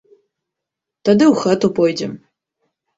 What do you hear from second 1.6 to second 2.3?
пойдзем.